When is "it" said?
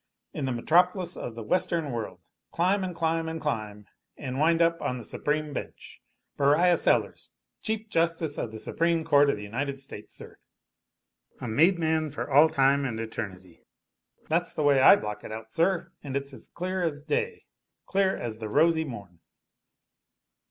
15.23-15.31